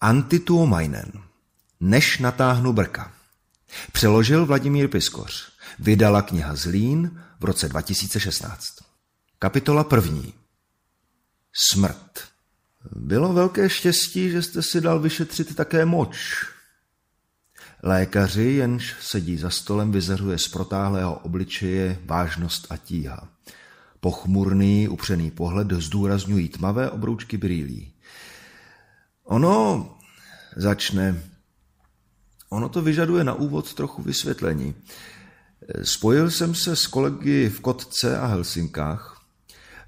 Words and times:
Antituomainen. 0.00 1.12
Než 1.80 2.18
natáhnu 2.18 2.72
brka. 2.72 3.12
Přeložil 3.92 4.46
Vladimír 4.46 4.88
Piskoř. 4.88 5.52
Vydala 5.78 6.22
kniha 6.22 6.54
Zlín 6.54 7.22
v 7.40 7.44
roce 7.44 7.68
2016. 7.68 8.62
Kapitola 9.38 9.84
první. 9.84 10.34
Smrt. 11.70 12.20
Bylo 12.96 13.32
velké 13.32 13.70
štěstí, 13.70 14.30
že 14.30 14.42
jste 14.42 14.62
si 14.62 14.80
dal 14.80 15.00
vyšetřit 15.00 15.56
také 15.56 15.84
moč. 15.84 16.44
Lékaři, 17.82 18.42
jenž 18.42 18.94
sedí 19.00 19.36
za 19.36 19.50
stolem, 19.50 19.92
vyzařuje 19.92 20.38
z 20.38 20.48
protáhlého 20.48 21.14
obličeje 21.14 21.98
vážnost 22.04 22.66
a 22.70 22.76
tíha. 22.76 23.28
Pochmurný, 24.00 24.88
upřený 24.88 25.30
pohled 25.30 25.70
zdůrazňují 25.70 26.48
tmavé 26.48 26.90
obroučky 26.90 27.36
brýlí. 27.36 27.92
Ono 29.28 29.98
začne. 30.56 31.22
Ono 32.48 32.68
to 32.68 32.82
vyžaduje 32.82 33.24
na 33.24 33.34
úvod 33.34 33.74
trochu 33.74 34.02
vysvětlení. 34.02 34.74
Spojil 35.82 36.30
jsem 36.30 36.54
se 36.54 36.76
s 36.76 36.86
kolegy 36.86 37.48
v 37.48 37.60
Kotce 37.60 38.18
a 38.18 38.26
Helsinkách. 38.26 39.20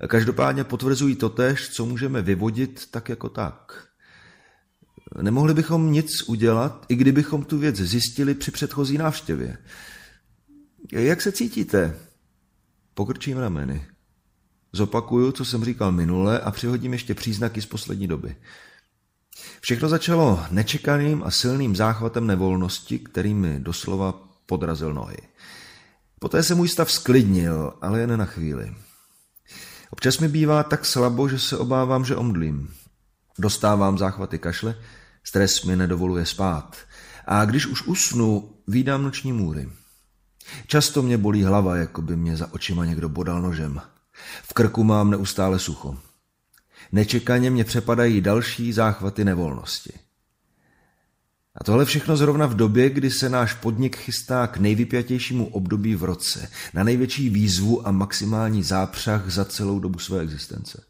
Každopádně 0.07 0.65
potvrzují 0.65 1.16
totéž, 1.16 1.69
co 1.69 1.87
můžeme 1.87 2.23
vyvodit 2.23 2.91
tak 2.91 3.09
jako 3.09 3.29
tak. 3.29 3.87
Nemohli 5.23 5.55
bychom 5.55 5.93
nic 5.93 6.23
udělat, 6.23 6.87
i 6.88 6.97
kdybychom 6.97 7.45
tu 7.45 7.59
věc 7.59 7.77
zjistili 7.77 8.35
při 8.35 8.51
předchozí 8.51 8.99
návštěvě. 8.99 9.59
Jak 10.93 11.23
se 11.23 11.33
cítíte? 11.33 11.97
Pokrčím 12.95 13.38
rameny. 13.38 13.87
Zopakuju, 14.73 15.33
co 15.33 15.45
jsem 15.45 15.65
říkal 15.65 15.93
minule 15.93 16.41
a 16.41 16.51
přihodím 16.51 16.93
ještě 16.93 17.15
příznaky 17.15 17.63
z 17.63 17.66
poslední 17.66 18.07
doby. 18.07 18.37
Všechno 19.61 19.89
začalo 19.89 20.45
nečekaným 20.51 21.23
a 21.23 21.30
silným 21.30 21.77
záchvatem 21.77 22.27
nevolnosti, 22.27 22.99
který 22.99 23.35
mi 23.35 23.61
doslova 23.61 24.15
podrazil 24.46 24.95
nohy. 24.95 25.16
Poté 26.19 26.43
se 26.43 26.55
můj 26.55 26.69
stav 26.69 26.93
sklidnil, 26.93 27.73
ale 27.80 28.01
jen 28.01 28.18
na 28.18 28.24
chvíli. 28.24 28.74
Občas 29.91 30.18
mi 30.18 30.29
bývá 30.29 30.63
tak 30.63 30.87
slabo, 30.87 31.29
že 31.29 31.38
se 31.38 31.57
obávám, 31.57 32.05
že 32.05 32.16
omdlím. 32.16 32.74
Dostávám 33.38 33.99
záchvaty 33.99 34.38
kašle, 34.38 34.77
stres 35.24 35.65
mi 35.65 35.77
nedovoluje 35.77 36.27
spát. 36.27 36.77
A 37.27 37.45
když 37.45 37.66
už 37.66 37.83
usnu, 37.83 38.51
výdám 38.68 39.02
noční 39.02 39.33
můry. 39.33 39.68
Často 40.66 41.02
mě 41.02 41.18
bolí 41.18 41.43
hlava, 41.43 41.77
jako 41.77 42.02
by 42.02 42.16
mě 42.16 42.37
za 42.37 42.52
očima 42.52 42.85
někdo 42.85 43.09
bodal 43.09 43.43
nožem. 43.43 43.80
V 44.43 44.52
krku 44.52 44.85
mám 44.85 45.11
neustále 45.11 45.59
sucho. 45.59 45.96
Nečekaně 46.93 47.51
mě 47.51 47.65
přepadají 47.65 48.21
další 48.21 48.73
záchvaty 48.73 49.24
nevolnosti. 49.24 49.93
A 51.55 51.65
tohle 51.65 51.85
všechno 51.85 52.16
zrovna 52.16 52.46
v 52.46 52.55
době, 52.55 52.91
kdy 52.91 53.10
se 53.10 53.29
náš 53.29 53.55
podnik 53.55 53.96
chystá 53.96 54.46
k 54.46 54.57
nejvypjatějšímu 54.57 55.46
období 55.46 55.95
v 55.95 56.05
roce, 56.05 56.51
na 56.74 56.85
největší 56.85 57.29
výzvu 57.29 57.88
a 57.88 57.91
maximální 57.91 58.63
zápřah 58.63 59.30
za 59.30 59.45
celou 59.45 59.79
dobu 59.80 59.99
své 59.99 60.21
existence. 60.21 60.85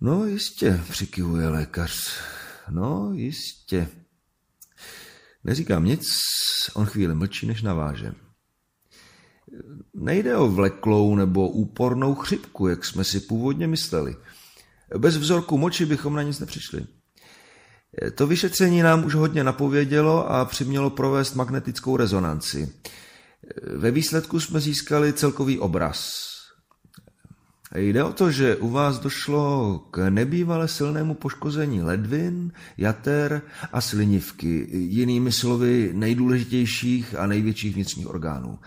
No 0.00 0.24
jistě, 0.24 0.80
přikivuje 0.90 1.48
lékař. 1.48 2.20
No 2.70 3.12
jistě. 3.12 3.88
Neříkám 5.44 5.84
nic, 5.84 6.06
on 6.74 6.86
chvíli 6.86 7.14
mlčí, 7.14 7.46
než 7.46 7.62
naváže. 7.62 8.12
Nejde 9.94 10.36
o 10.36 10.48
vleklou 10.48 11.16
nebo 11.16 11.48
úpornou 11.48 12.14
chřipku, 12.14 12.68
jak 12.68 12.84
jsme 12.84 13.04
si 13.04 13.20
původně 13.20 13.66
mysleli. 13.66 14.16
Bez 14.98 15.16
vzorku 15.16 15.58
moči 15.58 15.86
bychom 15.86 16.14
na 16.14 16.22
nic 16.22 16.38
nepřišli. 16.40 16.86
To 18.14 18.26
vyšetření 18.26 18.82
nám 18.82 19.04
už 19.04 19.14
hodně 19.14 19.44
napovědělo 19.44 20.30
a 20.30 20.44
přimělo 20.44 20.90
provést 20.90 21.34
magnetickou 21.34 21.96
rezonanci. 21.96 22.72
Ve 23.76 23.90
výsledku 23.90 24.40
jsme 24.40 24.60
získali 24.60 25.12
celkový 25.12 25.58
obraz. 25.58 26.32
Jde 27.74 28.04
o 28.04 28.12
to, 28.12 28.30
že 28.30 28.56
u 28.56 28.68
vás 28.68 28.98
došlo 28.98 29.78
k 29.90 30.10
nebývale 30.10 30.68
silnému 30.68 31.14
poškození 31.14 31.82
ledvin, 31.82 32.52
jater 32.76 33.42
a 33.72 33.80
slinivky, 33.80 34.68
jinými 34.72 35.32
slovy 35.32 35.90
nejdůležitějších 35.94 37.14
a 37.14 37.26
největších 37.26 37.74
vnitřních 37.74 38.08
orgánů. 38.08 38.58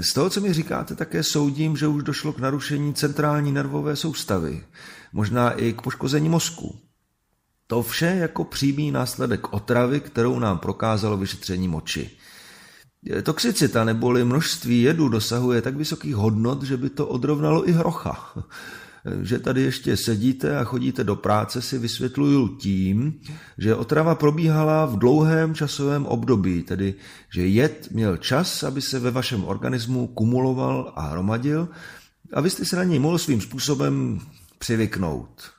Z 0.00 0.12
toho, 0.12 0.30
co 0.30 0.40
mi 0.40 0.52
říkáte, 0.52 0.94
také 0.94 1.22
soudím, 1.22 1.76
že 1.76 1.86
už 1.86 2.02
došlo 2.02 2.32
k 2.32 2.38
narušení 2.38 2.94
centrální 2.94 3.52
nervové 3.52 3.96
soustavy, 3.96 4.64
možná 5.12 5.50
i 5.50 5.72
k 5.72 5.82
poškození 5.82 6.28
mozku. 6.28 6.78
To 7.66 7.82
vše 7.82 8.06
jako 8.06 8.44
přímý 8.44 8.90
následek 8.90 9.52
otravy, 9.52 10.00
kterou 10.00 10.38
nám 10.38 10.58
prokázalo 10.58 11.16
vyšetření 11.16 11.68
moči. 11.68 12.10
Toxicita 13.22 13.84
neboli 13.84 14.24
množství 14.24 14.82
jedu 14.82 15.08
dosahuje 15.08 15.62
tak 15.62 15.76
vysokých 15.76 16.14
hodnot, 16.14 16.62
že 16.62 16.76
by 16.76 16.90
to 16.90 17.06
odrovnalo 17.06 17.68
i 17.68 17.72
hrocha. 17.72 18.34
Že 19.22 19.38
tady 19.38 19.62
ještě 19.62 19.96
sedíte 19.96 20.58
a 20.58 20.64
chodíte 20.64 21.04
do 21.04 21.16
práce 21.16 21.62
si 21.62 21.78
vysvětluju 21.78 22.48
tím, 22.48 23.20
že 23.58 23.74
otrava 23.74 24.14
probíhala 24.14 24.86
v 24.86 24.98
dlouhém 24.98 25.54
časovém 25.54 26.06
období, 26.06 26.62
tedy 26.62 26.94
že 27.34 27.46
jed 27.46 27.88
měl 27.90 28.16
čas, 28.16 28.62
aby 28.62 28.82
se 28.82 28.98
ve 28.98 29.10
vašem 29.10 29.44
organismu 29.44 30.06
kumuloval 30.06 30.92
a 30.96 31.02
hromadil 31.02 31.68
a 32.32 32.40
vy 32.40 32.50
jste 32.50 32.64
se 32.64 32.76
na 32.76 32.84
něj 32.84 32.98
mohl 32.98 33.18
svým 33.18 33.40
způsobem 33.40 34.20
přivyknout. 34.58 35.50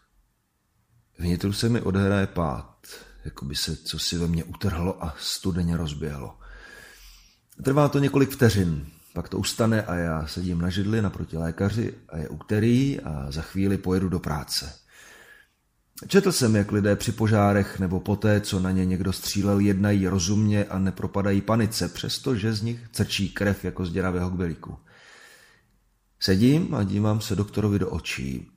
Vnitru 1.19 1.53
se 1.53 1.69
mi 1.69 1.81
odehraje 1.81 2.27
pád, 2.27 2.87
jako 3.25 3.45
by 3.45 3.55
se 3.55 3.75
co 3.75 3.99
si 3.99 4.17
ve 4.17 4.27
mně 4.27 4.43
utrhlo 4.43 5.03
a 5.03 5.15
studeně 5.19 5.77
rozběhlo. 5.77 6.37
Trvá 7.63 7.89
to 7.89 7.99
několik 7.99 8.29
vteřin, 8.29 8.85
pak 9.13 9.29
to 9.29 9.37
ustane 9.37 9.83
a 9.83 9.95
já 9.95 10.27
sedím 10.27 10.61
na 10.61 10.69
židli 10.69 11.01
naproti 11.01 11.37
lékaři 11.37 11.93
a 12.09 12.17
je 12.17 12.29
který 12.45 12.99
a 12.99 13.31
za 13.31 13.41
chvíli 13.41 13.77
pojedu 13.77 14.09
do 14.09 14.19
práce. 14.19 14.73
Četl 16.07 16.31
jsem, 16.31 16.55
jak 16.55 16.71
lidé 16.71 16.95
při 16.95 17.11
požárech 17.11 17.79
nebo 17.79 17.99
poté, 17.99 18.41
co 18.41 18.59
na 18.59 18.71
ně 18.71 18.85
někdo 18.85 19.13
střílel, 19.13 19.59
jednají 19.59 20.07
rozumně 20.07 20.65
a 20.65 20.79
nepropadají 20.79 21.41
panice, 21.41 21.89
přestože 21.89 22.53
z 22.53 22.61
nich 22.61 22.89
crčí 22.91 23.29
krev 23.29 23.65
jako 23.65 23.85
z 23.85 23.91
děravého 23.91 24.29
kbelíku. 24.29 24.77
Sedím 26.19 26.75
a 26.75 26.83
dívám 26.83 27.21
se 27.21 27.35
doktorovi 27.35 27.79
do 27.79 27.89
očí 27.89 28.51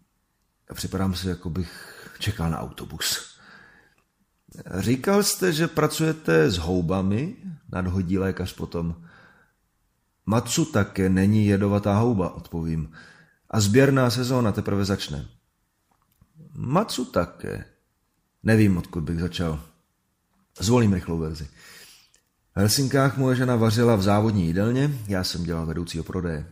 a 0.70 0.74
připadám 0.74 1.14
se, 1.14 1.28
jako 1.28 1.50
bych 1.50 1.70
čekal 2.18 2.50
na 2.50 2.58
autobus. 2.58 3.36
Říkal 4.78 5.22
jste, 5.22 5.52
že 5.52 5.68
pracujete 5.68 6.50
s 6.50 6.58
houbami? 6.58 7.36
Nadhodí 7.72 8.18
lékař 8.18 8.52
potom. 8.52 9.06
Matsu 10.26 10.64
také 10.64 11.08
není 11.08 11.46
jedovatá 11.46 11.98
houba, 11.98 12.34
odpovím. 12.34 12.92
A 13.50 13.60
sběrná 13.60 14.10
sezóna 14.10 14.52
teprve 14.52 14.84
začne. 14.84 15.26
Matsu 16.54 17.04
také. 17.04 17.64
Nevím, 18.42 18.76
odkud 18.76 19.04
bych 19.04 19.20
začal. 19.20 19.62
Zvolím 20.58 20.92
rychlou 20.92 21.18
verzi. 21.18 21.44
V 22.54 22.58
Helsinkách 22.58 23.16
moje 23.16 23.36
žena 23.36 23.56
vařila 23.56 23.96
v 23.96 24.02
závodní 24.02 24.46
jídelně, 24.46 24.98
já 25.08 25.24
jsem 25.24 25.44
dělal 25.44 25.66
vedoucího 25.66 26.04
prodeje. 26.04 26.46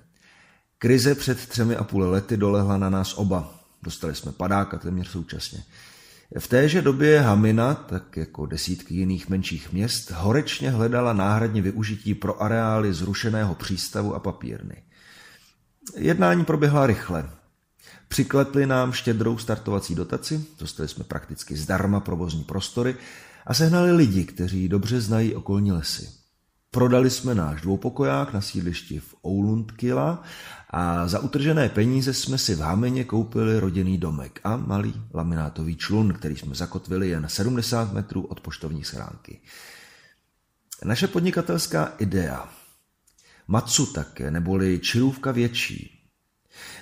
Krize 0.78 1.14
před 1.14 1.48
třemi 1.48 1.76
a 1.76 1.84
půl 1.84 2.04
lety 2.04 2.36
dolehla 2.36 2.76
na 2.78 2.90
nás 2.90 3.14
oba. 3.14 3.54
Dostali 3.82 4.14
jsme 4.14 4.32
padák 4.32 4.74
a 4.74 4.78
téměř 4.78 5.08
současně. 5.08 5.64
V 6.38 6.48
téže 6.48 6.82
době 6.82 7.20
Hamina, 7.20 7.74
tak 7.74 8.16
jako 8.16 8.46
desítky 8.46 8.94
jiných 8.94 9.28
menších 9.28 9.72
měst, 9.72 10.10
horečně 10.10 10.70
hledala 10.70 11.12
náhradně 11.12 11.62
využití 11.62 12.14
pro 12.14 12.42
areály 12.42 12.94
zrušeného 12.94 13.54
přístavu 13.54 14.14
a 14.14 14.20
papírny. 14.20 14.82
Jednání 15.96 16.44
proběhla 16.44 16.86
rychle. 16.86 17.30
Přiklepli 18.08 18.66
nám 18.66 18.92
štědrou 18.92 19.38
startovací 19.38 19.94
dotaci, 19.94 20.44
dostali 20.58 20.88
jsme 20.88 21.04
prakticky 21.04 21.56
zdarma 21.56 22.00
provozní 22.00 22.44
prostory 22.44 22.96
a 23.46 23.54
sehnali 23.54 23.92
lidi, 23.92 24.24
kteří 24.24 24.68
dobře 24.68 25.00
znají 25.00 25.34
okolní 25.34 25.72
lesy. 25.72 26.23
Prodali 26.74 27.10
jsme 27.10 27.34
náš 27.34 27.60
dvoupokoják 27.60 28.32
na 28.32 28.40
sídlišti 28.40 29.00
v 29.00 29.14
Oulundkila 29.26 30.22
a 30.70 31.08
za 31.08 31.18
utržené 31.18 31.68
peníze 31.68 32.14
jsme 32.14 32.38
si 32.38 32.54
v 32.54 32.60
Hameně 32.60 33.04
koupili 33.04 33.60
rodinný 33.60 33.98
domek 33.98 34.40
a 34.44 34.56
malý 34.56 35.02
laminátový 35.14 35.76
člun, 35.76 36.12
který 36.12 36.36
jsme 36.36 36.54
zakotvili 36.54 37.08
jen 37.08 37.28
70 37.28 37.92
metrů 37.92 38.26
od 38.26 38.40
poštovní 38.40 38.84
schránky. 38.84 39.40
Naše 40.84 41.06
podnikatelská 41.06 41.92
idea 41.98 42.48
Matsutake, 43.48 44.30
neboli 44.30 44.78
čirůvka 44.78 45.32
větší. 45.32 46.08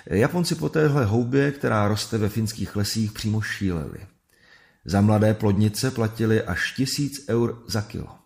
Japonci 0.05 0.55
po 0.55 0.69
téhle 0.69 1.05
houbě, 1.05 1.51
která 1.51 1.87
roste 1.87 2.17
ve 2.17 2.29
finských 2.29 2.75
lesích, 2.75 3.11
přímo 3.11 3.41
šíleli. 3.41 4.07
Za 4.85 5.01
mladé 5.01 5.33
plodnice 5.33 5.91
platili 5.91 6.41
až 6.41 6.71
tisíc 6.71 7.25
eur 7.29 7.63
za 7.67 7.81
kilo. 7.81 8.22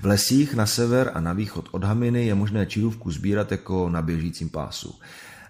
V 0.00 0.04
lesích 0.04 0.54
na 0.54 0.66
sever 0.66 1.10
a 1.14 1.20
na 1.20 1.32
východ 1.32 1.68
od 1.72 1.84
Haminy 1.84 2.26
je 2.26 2.34
možné 2.34 2.66
čirůvku 2.66 3.10
sbírat 3.10 3.52
jako 3.52 3.88
na 3.88 4.02
běžícím 4.02 4.50
pásu. 4.50 5.00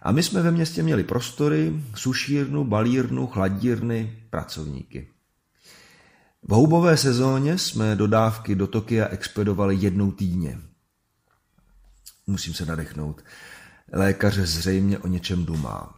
A 0.03 0.13
my 0.13 0.23
jsme 0.23 0.43
ve 0.43 0.51
městě 0.51 0.83
měli 0.83 1.05
prostory, 1.05 1.83
sušírnu, 1.95 2.65
balírnu, 2.65 3.27
chladírny, 3.27 4.23
pracovníky. 4.31 5.09
V 6.43 6.53
houbové 6.53 6.97
sezóně 6.97 7.59
jsme 7.59 7.97
dodávky 7.97 8.55
do 8.55 8.67
Tokia 8.67 9.09
expedovali 9.09 9.77
jednou 9.77 10.13
týdně. 10.13 10.59
Musím 12.27 12.55
se 12.55 12.67
nadechnout. 12.67 13.25
Lékař 13.93 14.35
zřejmě 14.35 14.99
o 14.99 15.07
něčem 15.07 15.45
dumá. 15.45 15.95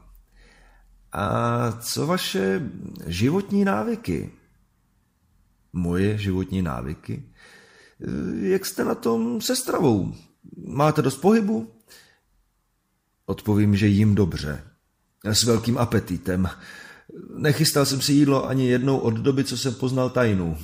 A 1.13 1.73
co 1.73 2.07
vaše 2.07 2.63
životní 3.07 3.65
návyky? 3.65 4.31
Moje 5.73 6.19
životní 6.19 6.63
návyky? 6.63 7.23
Jak 8.41 8.67
jste 8.67 8.85
na 8.85 8.95
tom 8.95 9.41
se 9.41 9.57
stravou? 9.57 10.15
Máte 10.67 11.03
dost 11.03 11.17
pohybu? 11.17 11.73
Odpovím, 13.27 13.77
že 13.77 13.87
jim 13.87 14.15
dobře. 14.15 14.63
S 15.25 15.45
velkým 15.45 15.79
apetitem. 15.79 16.51
Nechystal 17.37 17.87
jsem 17.87 18.01
si 18.01 18.13
jídlo 18.13 18.49
ani 18.49 18.69
jednou 18.69 18.99
od 18.99 19.15
doby, 19.15 19.45
co 19.45 19.59
jsem 19.59 19.75
poznal 19.75 20.11
tajnu. 20.11 20.59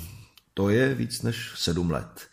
To 0.53 0.69
je 0.69 0.95
víc 0.95 1.21
než 1.21 1.51
sedm 1.55 1.91
let. 1.91 2.27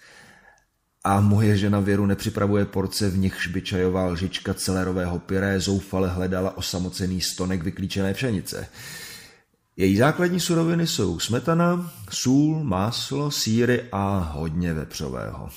A 1.04 1.20
moje 1.20 1.56
žena 1.56 1.80
Věru 1.80 2.06
nepřipravuje 2.06 2.64
porce, 2.64 3.10
v 3.10 3.18
nichž 3.18 3.46
by 3.46 3.62
čajová 3.62 4.06
lžička 4.06 4.54
celerového 4.54 5.18
pyré 5.18 5.60
zoufale 5.60 6.08
hledala 6.08 6.56
osamocený 6.56 7.20
stonek 7.20 7.62
vyklíčené 7.62 8.14
pšenice. 8.14 8.68
Její 9.76 9.96
základní 9.96 10.40
suroviny 10.40 10.86
jsou 10.86 11.18
smetana, 11.18 11.92
sůl, 12.10 12.64
máslo, 12.64 13.30
síry 13.30 13.88
a 13.92 14.18
hodně 14.18 14.74
vepřového. 14.74 15.48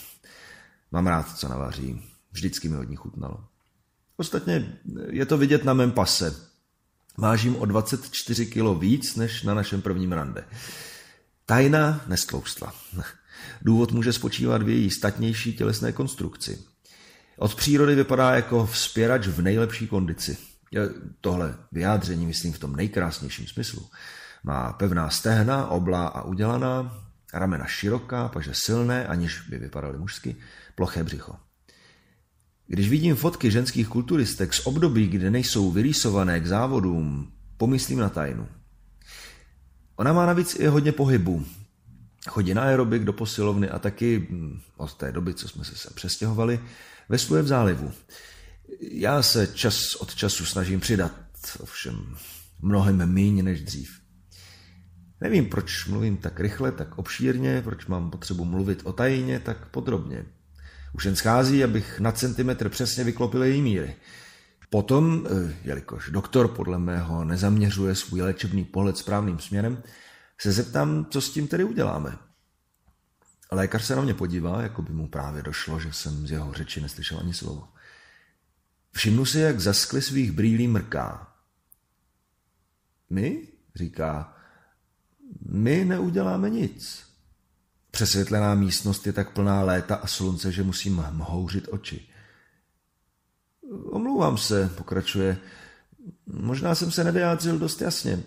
Mám 0.91 1.07
rád, 1.07 1.37
co 1.37 1.47
navaří. 1.47 2.01
Vždycky 2.31 2.69
mi 2.69 2.75
hodně 2.75 2.95
chutnalo. 2.95 3.43
Ostatně 4.17 4.79
je 5.09 5.25
to 5.25 5.37
vidět 5.37 5.63
na 5.63 5.73
mém 5.73 5.91
pase. 5.91 6.35
Vážím 7.17 7.55
o 7.55 7.65
24 7.65 8.45
kilo 8.45 8.75
víc 8.75 9.15
než 9.15 9.43
na 9.43 9.53
našem 9.53 9.81
prvním 9.81 10.11
rande. 10.11 10.45
Tajna 11.45 12.01
nestloustla. 12.07 12.73
Důvod 13.61 13.91
může 13.91 14.13
spočívat 14.13 14.63
v 14.63 14.69
její 14.69 14.89
statnější 14.89 15.53
tělesné 15.53 15.91
konstrukci. 15.91 16.63
Od 17.37 17.55
přírody 17.55 17.95
vypadá 17.95 18.35
jako 18.35 18.65
vzpěrač 18.65 19.27
v 19.27 19.41
nejlepší 19.41 19.87
kondici. 19.87 20.37
Tohle 21.21 21.57
vyjádření 21.71 22.25
myslím 22.25 22.53
v 22.53 22.59
tom 22.59 22.75
nejkrásnějším 22.75 23.47
smyslu. 23.47 23.89
Má 24.43 24.73
pevná 24.73 25.09
stehna, 25.09 25.67
oblá 25.67 26.07
a 26.07 26.21
udělaná, 26.21 27.03
ramena 27.33 27.65
široká, 27.65 28.27
paže 28.27 28.51
silné, 28.53 29.07
aniž 29.07 29.41
by 29.49 29.57
vypadaly 29.57 29.97
mužsky, 29.97 30.35
ploché 30.75 31.03
břicho. 31.03 31.35
Když 32.67 32.89
vidím 32.89 33.15
fotky 33.15 33.51
ženských 33.51 33.87
kulturistek 33.87 34.53
z 34.53 34.65
období, 34.65 35.07
kde 35.07 35.31
nejsou 35.31 35.71
vyrýsované 35.71 36.39
k 36.39 36.47
závodům, 36.47 37.31
pomyslím 37.57 37.99
na 37.99 38.09
tajnu. 38.09 38.47
Ona 39.95 40.13
má 40.13 40.25
navíc 40.25 40.55
i 40.59 40.65
hodně 40.65 40.91
pohybu. 40.91 41.45
Chodí 42.29 42.53
na 42.53 42.61
aerobik 42.61 43.03
do 43.03 43.13
posilovny 43.13 43.69
a 43.69 43.79
taky 43.79 44.27
hm, 44.29 44.59
od 44.77 44.93
té 44.93 45.11
doby, 45.11 45.33
co 45.33 45.47
jsme 45.47 45.65
se 45.65 45.75
sem 45.75 45.91
přestěhovali, 45.95 46.59
vesluje 47.09 47.41
v 47.41 47.47
zálivu. 47.47 47.91
Já 48.79 49.21
se 49.21 49.47
čas 49.47 49.95
od 49.95 50.15
času 50.15 50.45
snažím 50.45 50.79
přidat, 50.79 51.11
ovšem 51.59 52.15
mnohem 52.61 53.13
méně 53.13 53.43
než 53.43 53.61
dřív. 53.61 54.01
Nevím, 55.21 55.45
proč 55.45 55.85
mluvím 55.85 56.17
tak 56.17 56.39
rychle, 56.39 56.71
tak 56.71 56.97
obšírně, 56.97 57.61
proč 57.61 57.85
mám 57.85 58.11
potřebu 58.11 58.45
mluvit 58.45 58.81
o 58.83 58.93
tajině 58.93 59.39
tak 59.39 59.69
podrobně. 59.69 60.25
Už 60.93 61.05
jen 61.05 61.15
schází, 61.15 61.63
abych 61.63 61.99
na 61.99 62.11
centimetr 62.11 62.69
přesně 62.69 63.03
vyklopil 63.03 63.43
její 63.43 63.61
míry. 63.61 63.95
Potom, 64.69 65.27
eh, 65.27 65.55
jelikož 65.63 66.09
doktor 66.09 66.47
podle 66.47 66.79
mého 66.79 67.25
nezaměřuje 67.25 67.95
svůj 67.95 68.21
léčebný 68.21 68.65
pohled 68.65 68.97
správným 68.97 69.39
směrem, 69.39 69.83
se 70.41 70.51
zeptám, 70.51 71.05
co 71.09 71.21
s 71.21 71.29
tím 71.29 71.47
tedy 71.47 71.63
uděláme. 71.63 72.17
Lékař 73.51 73.83
se 73.83 73.95
na 73.95 74.01
mě 74.01 74.13
podívá, 74.13 74.61
jako 74.61 74.81
by 74.81 74.93
mu 74.93 75.07
právě 75.07 75.43
došlo, 75.43 75.79
že 75.79 75.93
jsem 75.93 76.27
z 76.27 76.31
jeho 76.31 76.53
řeči 76.53 76.81
neslyšel 76.81 77.19
ani 77.19 77.33
slovo. 77.33 77.67
Všimnu 78.97 79.25
si, 79.25 79.39
jak 79.39 79.59
zaskly 79.59 80.01
svých 80.01 80.31
brýlí 80.31 80.67
mrká. 80.67 81.33
My, 83.09 83.47
říká, 83.75 84.37
my 85.49 85.85
neuděláme 85.85 86.49
nic. 86.49 87.03
Přesvětlená 87.91 88.55
místnost 88.55 89.07
je 89.07 89.13
tak 89.13 89.33
plná 89.33 89.61
léta 89.61 89.95
a 89.95 90.07
slunce, 90.07 90.51
že 90.51 90.63
musím 90.63 91.05
mhouřit 91.11 91.67
oči. 91.71 92.09
Omlouvám 93.85 94.37
se, 94.37 94.69
pokračuje. 94.77 95.37
Možná 96.25 96.75
jsem 96.75 96.91
se 96.91 97.03
nevyjádřil 97.03 97.59
dost 97.59 97.81
jasně. 97.81 98.23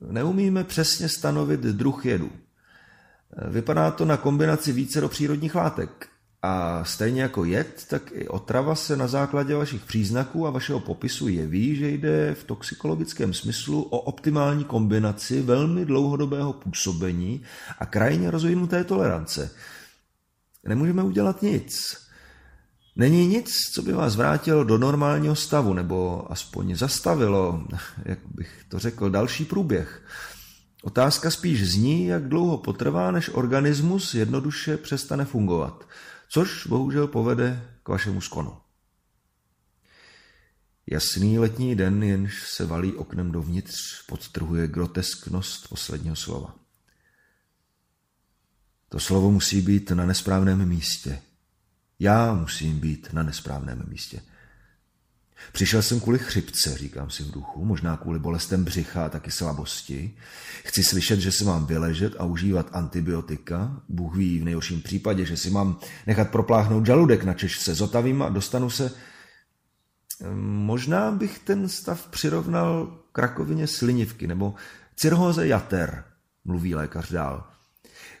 Neumíme 0.00 0.64
přesně 0.64 1.08
stanovit 1.08 1.60
druh 1.60 2.06
jedu. 2.06 2.32
Vypadá 3.50 3.90
to 3.90 4.04
na 4.04 4.16
kombinaci 4.16 4.72
více 4.72 5.00
do 5.00 5.08
přírodních 5.08 5.54
látek. 5.54 6.13
A 6.46 6.84
stejně 6.84 7.22
jako 7.22 7.44
jed, 7.44 7.84
tak 7.88 8.12
i 8.14 8.28
otrava 8.28 8.74
se 8.74 8.96
na 8.96 9.06
základě 9.06 9.54
vašich 9.54 9.84
příznaků 9.84 10.46
a 10.46 10.50
vašeho 10.50 10.80
popisu 10.80 11.28
jeví, 11.28 11.76
že 11.76 11.88
jde 11.90 12.34
v 12.34 12.44
toxikologickém 12.44 13.34
smyslu 13.34 13.82
o 13.82 13.98
optimální 13.98 14.64
kombinaci 14.64 15.42
velmi 15.42 15.84
dlouhodobého 15.84 16.52
působení 16.52 17.42
a 17.78 17.86
krajně 17.86 18.30
rozvinuté 18.30 18.84
tolerance. 18.84 19.50
Nemůžeme 20.64 21.02
udělat 21.02 21.42
nic. 21.42 21.72
Není 22.96 23.26
nic, 23.26 23.50
co 23.74 23.82
by 23.82 23.92
vás 23.92 24.16
vrátilo 24.16 24.64
do 24.64 24.78
normálního 24.78 25.34
stavu, 25.34 25.74
nebo 25.74 26.26
aspoň 26.32 26.76
zastavilo, 26.76 27.64
jak 28.04 28.18
bych 28.34 28.64
to 28.68 28.78
řekl, 28.78 29.10
další 29.10 29.44
průběh. 29.44 30.02
Otázka 30.82 31.30
spíš 31.30 31.70
zní, 31.70 32.06
jak 32.06 32.28
dlouho 32.28 32.58
potrvá, 32.58 33.10
než 33.10 33.30
organismus 33.34 34.14
jednoduše 34.14 34.76
přestane 34.76 35.24
fungovat– 35.24 35.84
což 36.34 36.66
bohužel 36.66 37.08
povede 37.08 37.70
k 37.82 37.88
vašemu 37.88 38.20
skonu. 38.20 38.56
Jasný 40.86 41.38
letní 41.38 41.76
den, 41.76 42.02
jenž 42.02 42.50
se 42.50 42.66
valí 42.66 42.92
oknem 42.92 43.32
dovnitř, 43.32 44.06
podtrhuje 44.06 44.68
grotesknost 44.68 45.68
posledního 45.68 46.16
slova. 46.16 46.54
To 48.88 49.00
slovo 49.00 49.30
musí 49.30 49.60
být 49.60 49.90
na 49.90 50.06
nesprávném 50.06 50.68
místě. 50.68 51.22
Já 51.98 52.34
musím 52.34 52.80
být 52.80 53.12
na 53.12 53.22
nesprávném 53.22 53.84
místě. 53.88 54.22
Přišel 55.52 55.82
jsem 55.82 56.00
kvůli 56.00 56.18
chřipce, 56.18 56.78
říkám 56.78 57.10
si 57.10 57.22
v 57.22 57.30
duchu, 57.30 57.64
možná 57.64 57.96
kvůli 57.96 58.18
bolestem 58.18 58.64
břicha 58.64 59.06
a 59.06 59.08
taky 59.08 59.30
slabosti. 59.30 60.14
Chci 60.64 60.84
slyšet, 60.84 61.20
že 61.20 61.32
si 61.32 61.44
mám 61.44 61.66
vyležet 61.66 62.14
a 62.18 62.24
užívat 62.24 62.66
antibiotika. 62.72 63.82
Bůh 63.88 64.16
ví 64.16 64.40
v 64.40 64.44
nejhorším 64.44 64.82
případě, 64.82 65.24
že 65.24 65.36
si 65.36 65.50
mám 65.50 65.78
nechat 66.06 66.30
propláchnout 66.30 66.86
žaludek 66.86 67.24
na 67.24 67.34
češ 67.34 67.58
se 67.58 67.74
zotavím 67.74 68.22
a 68.22 68.28
dostanu 68.28 68.70
se... 68.70 68.90
Možná 70.44 71.10
bych 71.10 71.38
ten 71.38 71.68
stav 71.68 72.06
přirovnal 72.06 72.98
k 73.12 73.18
rakovině 73.18 73.66
slinivky 73.66 74.26
nebo 74.26 74.54
cirhóze 74.96 75.46
jater, 75.46 76.04
mluví 76.44 76.74
lékař 76.74 77.12
dál. 77.12 77.44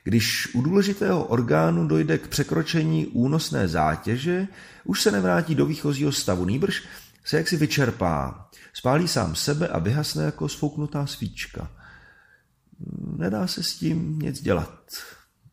Když 0.04 0.54
u 0.54 0.62
důležitého 0.62 1.24
orgánu 1.24 1.86
dojde 1.86 2.18
k 2.18 2.28
překročení 2.28 3.06
únosné 3.06 3.68
zátěže, 3.68 4.48
už 4.84 5.02
se 5.02 5.10
nevrátí 5.10 5.54
do 5.54 5.66
výchozího 5.66 6.12
stavu, 6.12 6.44
nýbrž 6.44 6.82
se 7.24 7.36
jaksi 7.36 7.56
vyčerpá, 7.56 8.48
spálí 8.72 9.08
sám 9.08 9.34
sebe 9.34 9.68
a 9.68 9.78
vyhasne 9.78 10.24
jako 10.24 10.48
sfouknutá 10.48 11.06
svíčka. 11.06 11.70
Nedá 13.16 13.46
se 13.46 13.62
s 13.62 13.74
tím 13.74 14.18
nic 14.18 14.42
dělat. 14.42 14.80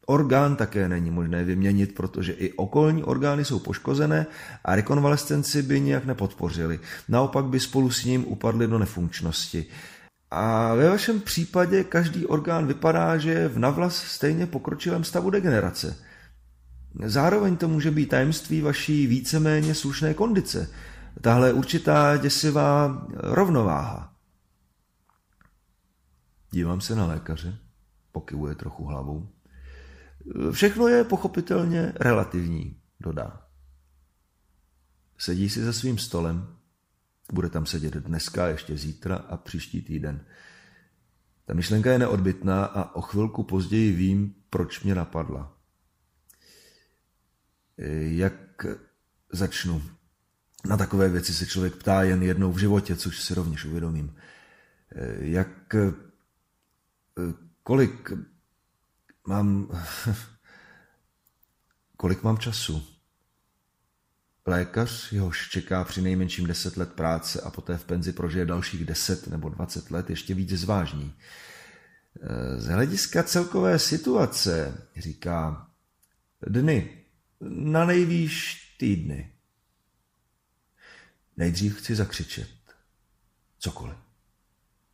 Orgán 0.05 0.55
také 0.55 0.89
není 0.89 1.11
možné 1.11 1.43
vyměnit, 1.43 1.95
protože 1.95 2.31
i 2.31 2.53
okolní 2.53 3.03
orgány 3.03 3.45
jsou 3.45 3.59
poškozené 3.59 4.25
a 4.65 4.75
rekonvalescenci 4.75 5.61
by 5.61 5.79
nijak 5.79 6.05
nepodpořili. 6.05 6.79
Naopak 7.09 7.45
by 7.45 7.59
spolu 7.59 7.91
s 7.91 8.05
ním 8.05 8.25
upadli 8.27 8.67
do 8.67 8.79
nefunkčnosti. 8.79 9.65
A 10.31 10.73
ve 10.75 10.89
vašem 10.89 11.21
případě 11.21 11.83
každý 11.83 12.25
orgán 12.25 12.67
vypadá, 12.67 13.17
že 13.17 13.31
je 13.31 13.47
v 13.47 13.59
navlas 13.59 13.95
stejně 13.95 14.45
pokročilém 14.45 15.03
stavu 15.03 15.29
degenerace. 15.29 15.97
Zároveň 17.05 17.57
to 17.57 17.67
může 17.67 17.91
být 17.91 18.05
tajemství 18.05 18.61
vaší 18.61 19.07
víceméně 19.07 19.75
slušné 19.75 20.13
kondice– 20.13 20.69
tahle 21.21 21.53
určitá 21.53 22.17
děsivá 22.17 23.05
rovnováha. 23.13 24.15
Dívám 26.51 26.81
se 26.81 26.95
na 26.95 27.05
lékaře, 27.05 27.57
pokyvuje 28.11 28.55
trochu 28.55 28.85
hlavou. 28.85 29.29
Všechno 30.51 30.87
je 30.87 31.03
pochopitelně 31.03 31.93
relativní, 31.95 32.81
dodá. 32.99 33.47
Sedí 35.17 35.49
si 35.49 35.63
za 35.63 35.73
svým 35.73 35.97
stolem, 35.97 36.57
bude 37.33 37.49
tam 37.49 37.65
sedět 37.65 37.93
dneska, 37.93 38.47
ještě 38.47 38.77
zítra 38.77 39.15
a 39.15 39.37
příští 39.37 39.81
týden. 39.81 40.25
Ta 41.45 41.53
myšlenka 41.53 41.91
je 41.91 41.99
neodbitná 41.99 42.65
a 42.65 42.95
o 42.95 43.01
chvilku 43.01 43.43
později 43.43 43.93
vím, 43.93 44.35
proč 44.49 44.83
mě 44.83 44.95
napadla. 44.95 45.57
Jak 47.97 48.65
začnu? 49.31 49.81
Na 50.65 50.77
takové 50.77 51.09
věci 51.09 51.33
se 51.33 51.45
člověk 51.45 51.75
ptá 51.75 52.03
jen 52.03 52.23
jednou 52.23 52.51
v 52.51 52.59
životě, 52.59 52.95
což 52.95 53.21
si 53.21 53.33
rovněž 53.33 53.65
uvědomím. 53.65 54.15
Jak, 55.19 55.75
kolik, 57.63 58.11
Mám... 59.27 59.67
Kolik 61.97 62.23
mám 62.23 62.37
času? 62.37 62.83
Lékař, 64.45 65.11
jehož 65.11 65.49
čeká 65.49 65.83
při 65.83 66.01
nejmenším 66.01 66.47
deset 66.47 66.77
let 66.77 66.93
práce 66.93 67.41
a 67.41 67.49
poté 67.49 67.77
v 67.77 67.85
penzi 67.85 68.13
prožije 68.13 68.45
dalších 68.45 68.85
deset 68.85 69.27
nebo 69.27 69.49
dvacet 69.49 69.91
let, 69.91 70.09
ještě 70.09 70.33
víc 70.33 70.49
zvážní. 70.49 71.13
Z 72.57 72.65
hlediska 72.65 73.23
celkové 73.23 73.79
situace, 73.79 74.87
říká, 74.97 75.67
dny, 76.47 77.05
na 77.41 77.85
nejvýš 77.85 78.57
týdny. 78.79 79.33
Nejdřív 81.37 81.77
chci 81.77 81.95
zakřičet. 81.95 82.49
Cokoliv. 83.59 83.97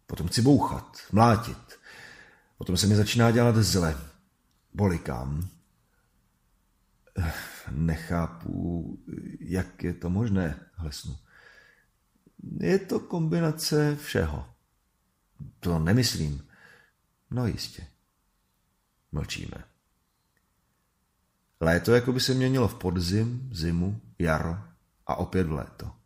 Potom 0.07 0.27
chci 0.27 0.41
bouchat, 0.41 0.97
mlátit. 1.11 1.79
Potom 2.57 2.77
se 2.77 2.87
mi 2.87 2.95
začíná 2.95 3.31
dělat 3.31 3.55
zle. 3.55 3.97
Bolikám. 4.73 5.49
Nechápu, 7.71 8.99
jak 9.39 9.83
je 9.83 9.93
to 9.93 10.09
možné, 10.09 10.59
hlesnu. 10.73 11.17
Je 12.59 12.79
to 12.79 12.99
kombinace 12.99 13.95
všeho. 13.95 14.49
To 15.59 15.79
nemyslím. 15.79 16.47
No 17.31 17.47
jistě. 17.47 17.87
Mlčíme. 19.11 19.63
Léto 21.59 21.95
jako 21.95 22.13
by 22.13 22.19
se 22.19 22.33
měnilo 22.33 22.67
v 22.67 22.75
podzim, 22.75 23.49
zimu, 23.53 24.01
jaro 24.19 24.57
a 25.07 25.15
opět 25.15 25.47
v 25.47 25.51
léto. 25.51 25.96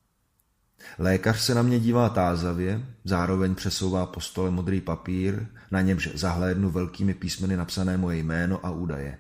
Lékař 0.99 1.39
se 1.39 1.55
na 1.55 1.61
mě 1.61 1.79
dívá 1.79 2.09
tázavě, 2.09 2.85
zároveň 3.03 3.55
přesouvá 3.55 4.05
po 4.05 4.21
stole 4.21 4.51
modrý 4.51 4.81
papír, 4.81 5.47
na 5.71 5.81
němž 5.81 6.09
zahlédnu 6.13 6.69
velkými 6.69 7.13
písmeny 7.13 7.57
napsané 7.57 7.97
moje 7.97 8.17
jméno 8.17 8.65
a 8.65 8.71
údaje. 8.71 9.17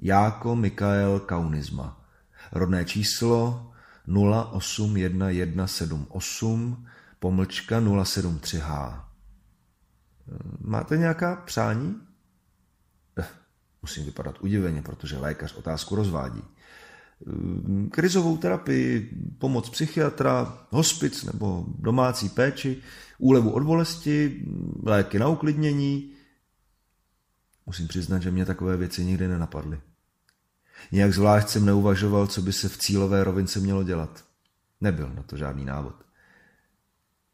Jáko 0.00 0.56
Mikael 0.56 1.20
Kaunizma. 1.20 2.06
Rodné 2.52 2.84
číslo 2.84 3.70
081178 4.06 6.86
pomlčka 7.18 7.80
073H. 7.80 9.04
Máte 10.60 10.96
nějaká 10.96 11.36
přání? 11.36 12.00
Eh, 13.18 13.26
musím 13.82 14.04
vypadat 14.04 14.40
udiveně, 14.40 14.82
protože 14.82 15.18
lékař 15.18 15.54
otázku 15.54 15.94
rozvádí. 15.94 16.42
Eh, 17.22 17.88
krizovou 17.90 18.36
terapii, 18.36 19.10
pomoc 19.38 19.70
psychiatra, 19.70 20.58
hospic 20.70 21.24
nebo 21.24 21.64
domácí 21.78 22.28
péči, 22.28 22.82
úlevu 23.18 23.50
od 23.50 23.62
bolesti, 23.62 24.44
léky 24.82 25.18
na 25.18 25.28
uklidnění. 25.28 26.12
Musím 27.66 27.88
přiznat, 27.88 28.22
že 28.22 28.30
mě 28.30 28.44
takové 28.44 28.76
věci 28.76 29.04
nikdy 29.04 29.28
nenapadly. 29.28 29.80
Nějak 30.92 31.12
zvlášť 31.12 31.48
jsem 31.48 31.66
neuvažoval, 31.66 32.26
co 32.26 32.42
by 32.42 32.52
se 32.52 32.68
v 32.68 32.78
cílové 32.78 33.24
rovince 33.24 33.60
mělo 33.60 33.82
dělat. 33.82 34.24
Nebyl 34.80 35.12
na 35.14 35.22
to 35.22 35.36
žádný 35.36 35.64
návod. 35.64 35.94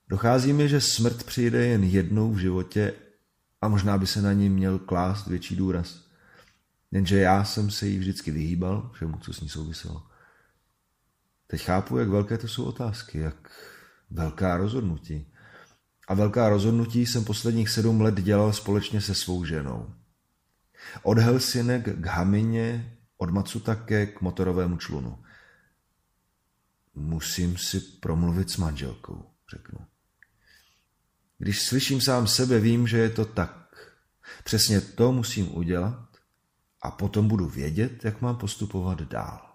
Dochází 0.09 0.53
mi, 0.53 0.69
že 0.69 0.81
smrt 0.81 1.23
přijde 1.25 1.67
jen 1.67 1.85
jednou 1.85 2.33
v 2.33 2.39
životě 2.39 2.95
a 3.61 3.69
možná 3.69 3.99
by 3.99 4.07
se 4.07 4.23
na 4.23 4.33
ní 4.33 4.49
měl 4.49 4.79
klást 4.79 5.27
větší 5.27 5.57
důraz. 5.57 6.02
Jenže 6.93 7.19
já 7.19 7.45
jsem 7.45 7.71
se 7.71 7.87
jí 7.87 7.99
vždycky 7.99 8.31
vyhýbal, 8.31 8.91
všemu, 8.95 9.19
co 9.19 9.33
s 9.33 9.41
ní 9.41 9.49
souviselo. 9.49 10.07
Teď 11.47 11.63
chápu, 11.63 11.99
jak 11.99 12.09
velké 12.09 12.39
to 12.39 12.49
jsou 12.49 12.65
otázky, 12.65 13.19
jak 13.19 13.51
velká 14.11 14.57
rozhodnutí. 14.57 15.33
A 16.09 16.15
velká 16.15 16.49
rozhodnutí 16.49 17.07
jsem 17.07 17.25
posledních 17.25 17.69
sedm 17.69 18.01
let 18.01 18.15
dělal 18.15 18.53
společně 18.53 19.01
se 19.01 19.15
svou 19.15 19.45
ženou. 19.45 19.95
Od 21.03 21.19
Helsinek 21.19 22.01
k 22.01 22.07
Hamině, 22.07 22.99
od 23.17 23.31
Matsutake 23.31 24.07
k 24.07 24.21
motorovému 24.21 24.77
člunu. 24.77 25.25
Musím 26.95 27.57
si 27.57 27.81
promluvit 27.81 28.51
s 28.51 28.57
manželkou, 28.57 29.31
řeknu. 29.51 29.79
Když 31.39 31.63
slyším 31.63 32.01
sám 32.01 32.27
sebe, 32.27 32.61
vím, 32.61 32.87
že 32.87 32.99
je 32.99 33.11
to 33.11 33.25
tak. 33.25 33.93
Přesně 34.45 34.81
to 34.81 35.13
musím 35.13 35.57
udělat 35.57 36.12
a 36.83 36.91
potom 36.91 37.29
budu 37.29 37.49
vědět, 37.49 38.05
jak 38.05 38.21
mám 38.21 38.37
postupovat 38.37 39.01
dál. 39.01 39.52